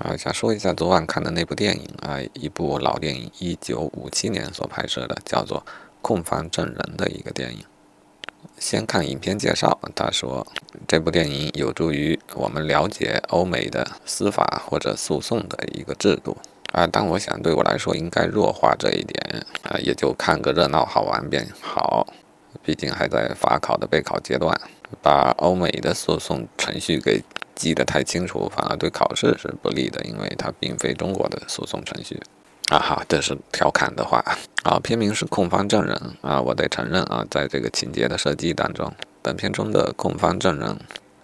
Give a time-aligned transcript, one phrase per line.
[0.00, 5.58] 啊，想说一下昨晚看的那部电影啊，一部老电影，一九五七年所拍摄的，叫做
[6.00, 7.62] 《控方证人》的一个电影。
[8.58, 10.46] 先看影片介绍，他说
[10.88, 16.34] 这部电影有助于我们了解欧美的司法或者诉讼的一个制度
[16.72, 16.86] 啊。
[16.86, 22.06] 但我想对我来说应该弱化这一点啊，也就看个热闹好玩便好。
[22.62, 24.58] 毕竟还在法考的备考阶段，
[25.02, 27.22] 把欧美的诉讼程序给。
[27.60, 32.18] 记得太清楚，反而对考试是不利的，因为它并非中国的诉讼程序。
[32.70, 34.24] 啊哈，这是调侃的话。
[34.62, 40.74] 啊，片名是控方证人啊，我得承认啊，在这个情节的设计当中，本片中的控方证人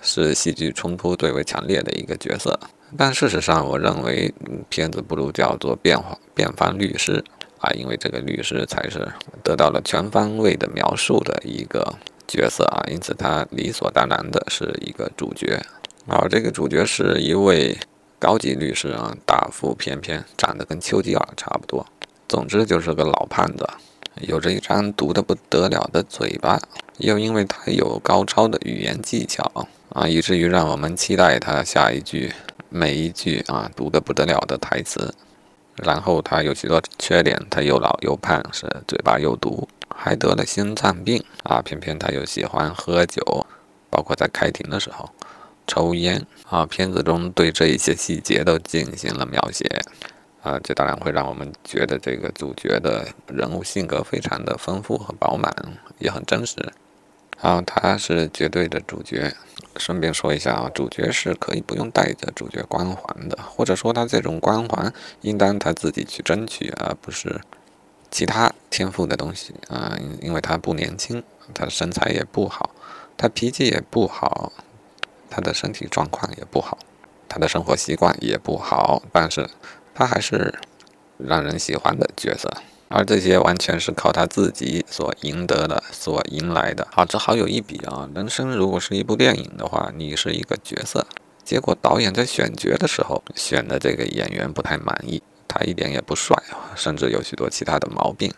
[0.00, 2.56] 是戏剧冲突最为强烈的一个角色。
[2.96, 4.32] 但事实上，我认为
[4.68, 5.98] 片子不如叫做辩
[6.34, 7.24] 辩方律师
[7.58, 9.08] 啊，因为这个律师才是
[9.42, 11.92] 得到了全方位的描述的一个
[12.28, 15.60] 角色啊，因此他理所当然的是一个主角。
[16.06, 17.78] 啊这个主角是一位
[18.18, 21.86] 高级律师啊，大腹翩翩，长得跟丘吉尔差不多。
[22.28, 23.66] 总之就是个老胖子，
[24.20, 26.60] 有着一张毒得不得了的嘴巴，
[26.98, 32.32] 又因为他有高超的语言技巧啊，以至于让我们期待他下一句
[32.68, 35.14] 每一句啊毒得不得了的台词。
[35.76, 41.62] 然后他有许多缺点，他又老又胖，是嘴巴又毒，还得了心脏病啊。
[41.62, 43.46] 偏偏他又喜欢喝酒，
[43.88, 45.08] 包括在开庭的时候。
[45.70, 49.64] 抽烟啊，片子中对这一些细节都进行了描写
[50.42, 55.54] 啊，这当然会让我们觉得这个主角的人物性格非常的丰富和饱满，
[56.00, 56.56] 也很真实。
[57.40, 59.32] 啊，他是绝对的主角。
[59.76, 67.40] 顺便说一下啊，主角是可以不用带着主角光环的，或者说他这种光环应当他自己去争取，而不是
[68.10, 71.22] 其他天赋的东西啊，因为他不年轻，
[71.54, 72.70] 他身材也不好，
[73.16, 74.52] 他脾气也不好。
[75.30, 76.76] 他的身体状况也不好，
[77.28, 79.48] 他的生活习惯也不好，但是
[79.94, 80.58] 他还是
[81.16, 82.50] 让人喜欢的角色，
[82.88, 86.88] 而这些完全是靠他自己所赢得的、所赢来的。
[86.90, 88.08] 好，这好有一比啊！
[88.14, 91.06] 人生如果是一部电影的话，你是一个角色，
[91.44, 96.36] 结果导演在选角的时候选的这个演员不太满意，他一点也不帅，
[96.74, 98.32] 甚至有许多其他的毛病。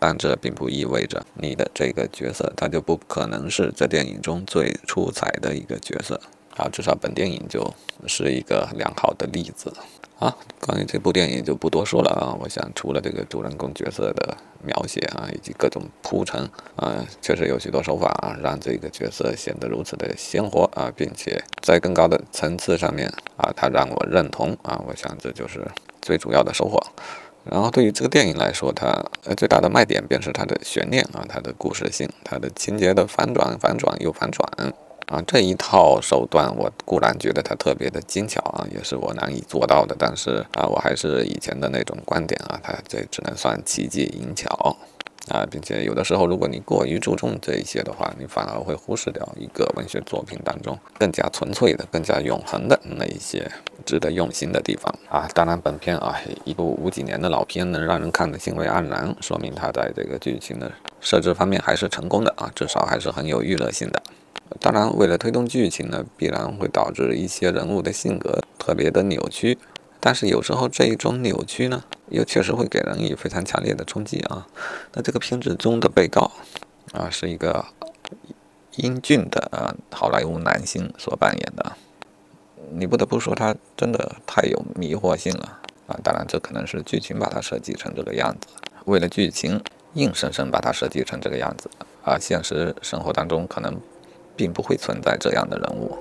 [0.00, 6.18] 但这并不意味着你的这个角色他就不可能是这电影中最出彩的一个角色
[6.56, 7.72] 啊，至少本电影就
[8.06, 9.72] 是一个良好的例子
[10.18, 10.34] 啊。
[10.60, 12.36] 关于这部电影就不多说了啊。
[12.40, 16.42] 我想除了这个主人公角色的描写啊，以及各种铺陈
[16.76, 23.06] 啊，确实有许多手法啊，让这个角色显得如此的鲜活啊，并且在更高的层次上面
[23.36, 24.82] 啊，他让我认同啊。
[24.86, 25.66] 我想这就是
[26.02, 26.78] 最主要的收获。
[27.44, 28.86] 然后对于这个电影来说，它
[29.24, 34.46] 呃最大的卖点便是它的悬念啊，它的故事性，它的情节的反转，反转又反转
[35.06, 44.76] 啊，这一套手段我固然觉得它特别的精巧啊，也是我难以做到的，但是啊，我还是以前的那种观点啊，它这只能算奇技淫巧。
[45.28, 53.48] 啊，并且有的时候，如果你过于注重这一些的话，你反而会忽视掉一个文学作品当中更加纯粹的、更加永恒的那一些
[53.84, 55.28] 值得用心的地方啊。
[55.34, 64.02] 当然，本片啊，一部五几年的老片，能让人看得兴味盎然，说明它在这个剧情的设置方面还是成功的啊，至少还是很有娱乐性的。
[64.58, 69.56] 当然，为了推动剧情呢，必然会导致一些人物的性格特别的扭曲。
[70.00, 74.46] 但是有时候这一种扭曲呢，又确实会给人以非常强烈的冲击啊。
[74.94, 76.32] 那这个片子中的被告
[76.92, 77.64] 啊，是一个
[78.76, 81.72] 英俊的好莱坞男星所扮演的，
[82.72, 85.98] 你不得不说他真的太有迷惑性了啊。
[86.02, 88.48] 当然，这可能是剧情把他设计成这个样子，
[88.86, 89.62] 为了剧情
[89.94, 91.68] 硬生生把他设计成这个样子
[92.02, 92.16] 啊。
[92.18, 93.78] 现实生活当中可能
[94.34, 95.98] 并不会存在这样的人物。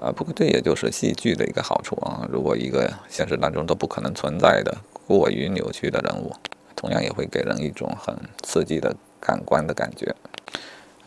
[0.00, 2.26] 啊，不过这也就是戏剧的一个好处啊。
[2.30, 4.76] 如果一个现实当中都不可能存在的
[5.06, 6.32] 过于扭曲的人物，
[6.74, 10.14] 同样也会给人一种很刺激的感官的感觉。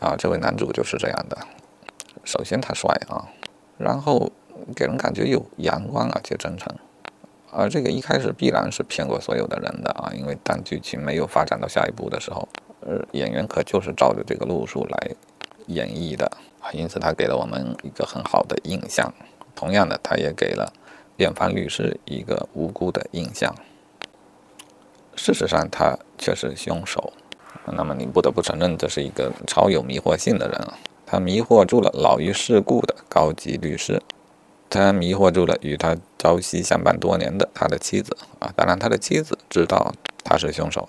[0.00, 1.38] 啊，这位男主就是这样的。
[2.24, 3.28] 首先他帅啊，
[3.78, 4.30] 然后
[4.74, 6.74] 给人感觉有阳光而且真诚。
[7.52, 12.48] 而这个一开始必然是骗过所有的人的啊，因为当剧情没有发展到下一步的时候，
[12.80, 15.10] 呃，演员可就是照着这个路数来
[15.74, 16.26] 演绎的。
[16.60, 19.12] 啊，因此他给了我们一个很好的印象。
[19.54, 20.72] 同样的，他也给了
[21.16, 23.54] 辩方律师一个无辜的印象。
[25.16, 27.12] 事实上，他却是凶手。
[27.66, 30.78] 那么，你不得不承认，这是一个超有迷惑性的人啊！
[31.06, 34.00] 他迷惑住了老于世故的高级律师，
[34.68, 38.52] 他迷惑住了与他朝夕相伴多年的他的妻子啊！
[38.56, 39.92] 当然，他的妻子知道
[40.24, 40.88] 他是凶手，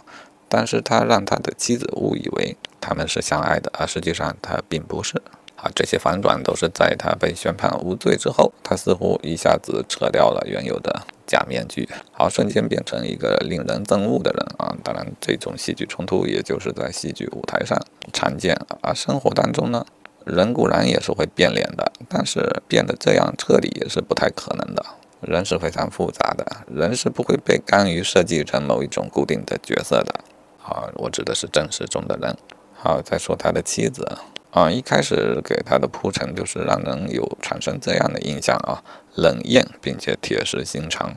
[0.52, 5.22] 但是他让他的妻子误以为他们是相爱的，而实际上他并不是。
[5.56, 14.76] 啊，这些反转都是在他被宣判无罪之后，他似乎一下子扯掉了原有的假面具，好，瞬间变成一个令人憎恶的人啊！
[14.84, 17.80] 当然，这种戏剧冲突也就是在戏剧舞台上
[18.12, 19.86] 常见啊，生活当中呢，
[20.26, 24.84] 人固然也是会变脸的，但是变得这样彻底也是不太可能的。
[25.22, 30.16] 人是非常复杂的，人是不会被甘于设计成某一种固定的角色的。
[30.62, 32.38] 好，我指的是正史中的人。
[32.74, 34.08] 好，再说他的妻子。
[34.52, 38.84] 啊，一开始给他的铺陈就是让人有产生这样的印象啊，
[39.16, 41.16] 冷艳并且铁石心肠。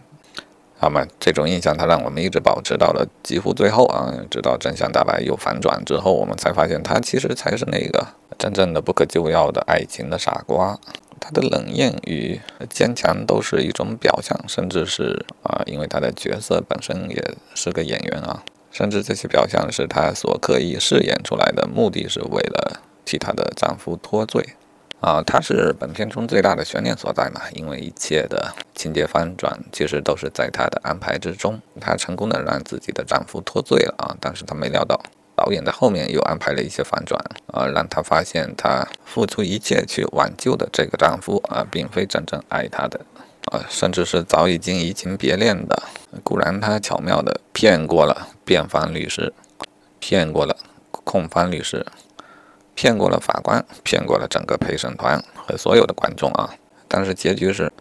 [0.80, 8.06] 那么这种印象他让我们一直保持到了几乎最后啊，直到真相大白又反转之后，我们才发现他其实才是那个
[8.38, 10.78] 真正的不可救药的爱情的傻瓜。
[11.18, 12.38] 他的冷艳与
[12.68, 18.44] 坚强都是一种表象，甚至是啊，因为他的角色本身也是个演员啊，
[18.74, 22.82] 甚至这些表象是她所刻意饰演出来的，目的是为了。
[23.06, 24.42] 替她的丈夫脱罪，
[25.00, 27.42] 啊，她是本片中最大的悬念所在嘛？
[27.52, 34.16] 因为一切的情节翻转其实都是在她的安排之中，她成功的让自己的丈夫脱罪了啊！
[34.18, 34.98] 但是她没料到，
[35.36, 42.98] 导演在后面又安排了一些反转，啊，让她发现她付出一切去挽救的这个丈夫啊，并非真正爱她的，
[43.52, 45.82] 啊，甚至是早已经移情别恋的。
[46.22, 49.32] 固然她巧妙的骗过了辩方律师，
[49.98, 50.56] 骗过了
[50.90, 51.84] 控方律师。
[52.76, 56.52] 骗过了法官，骗过了整个陪审团和所有的观众啊！
[56.88, 57.72] 但是结局是，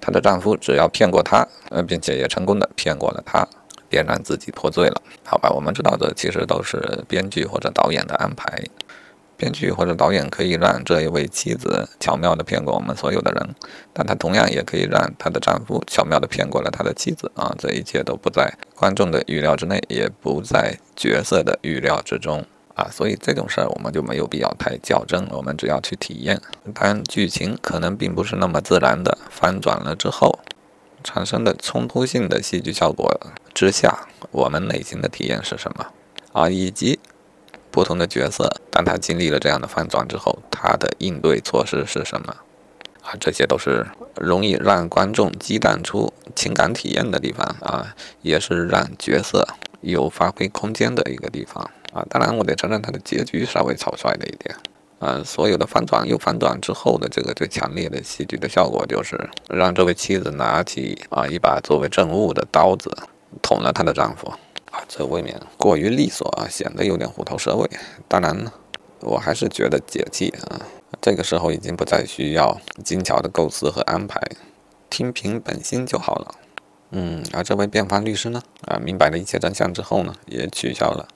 [0.00, 3.46] 她的丈夫只要骗过她，呃，并且也成功的骗过了她，
[3.90, 5.02] 便让自己脱罪了。
[5.22, 8.64] 好吧，我们知道的其实都是编剧或者导演的安排。
[9.38, 13.54] 编剧或者导演可以让这一位妻子巧妙的骗过我们所有的人，
[13.94, 17.54] 但他同样也可以让她的丈夫巧妙的骗过了他的妻子啊！
[17.56, 22.44] 这一切都不在观众的预料之内，也不在角色的预料之中。
[22.74, 26.40] 啊，所以这种事儿我们就没有必要太较真，我们只要去体验。
[26.72, 30.38] 当剧情可能并不是那么自然的翻转了之后，
[31.02, 33.20] 产生的冲突性的戏剧效果
[33.52, 35.86] 之下，我们内心的体验是什么？
[36.32, 37.00] 啊，以及
[37.70, 42.34] 不同的角色，当他经历了这样的反转之后，他的应对措施是什么？
[43.02, 43.86] 啊，这些都是
[44.16, 49.46] 容易让观众激荡出情感体验的地方啊，也是让角色
[49.80, 51.62] 有发挥空间的一个地方。
[51.92, 54.54] 啊，当然，我得承认他的结局稍微草率了一点。
[54.98, 62.90] 啊，所有的反转又反转之后的这个最强烈的戏剧的效果，就是让这位妻子拿起啊一把作为证物的刀子，
[63.40, 64.30] 捅了她的丈夫。
[64.70, 67.70] 啊，这未免过于利索啊，显得有点虎头蛇尾。
[68.06, 68.52] 当然呢，
[69.00, 70.60] 我还是觉得解气啊。
[71.00, 74.20] 这个时候已经不再需要精巧的构思和安排，
[74.88, 76.34] 听凭本心就好了。
[76.90, 81.06] 嗯，而这位辩方律师呢，啊，明白了一切真相之后呢，也取消了。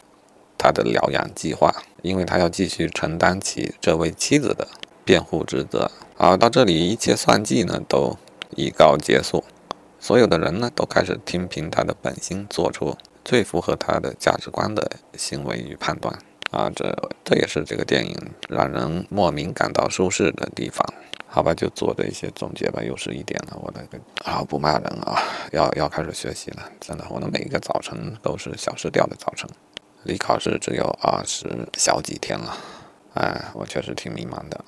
[0.58, 4.68] 他的疗养计划，因为他要继续承担起这位妻子的
[5.04, 5.90] 辩护职责。
[6.18, 8.16] 啊，到这里一切算计呢都
[8.54, 9.42] 已告结束，
[9.98, 16.16] 所有的人呢都开始听凭他的本心，做出最符合他的价值观的行为与判断。
[16.50, 18.14] 啊，这这也是这个电影
[18.48, 20.86] 让人莫名感到舒适的地方。
[21.26, 23.58] 好吧，就做的一些总结吧，又是一点了。
[23.58, 23.82] 我的
[24.22, 25.18] 啊，不骂人啊，
[25.50, 26.62] 要要开始学习了。
[26.78, 29.48] 真的，我的每一个早晨都是小时调的早晨。
[30.02, 32.54] 离考试只有二十小几天了，
[33.14, 34.62] 哎，我确实挺迷茫的。